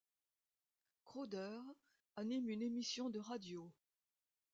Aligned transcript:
Crowder 1.05 1.59
anime 2.15 2.49
une 2.49 2.63
émission 2.63 3.11
de 3.11 3.19
radio. 3.19 3.71